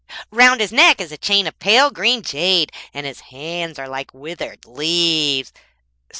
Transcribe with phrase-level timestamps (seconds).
[0.31, 4.11] Round his neck is a chain of pale green jade, and his hands are like
[4.15, 5.53] withered leaves.'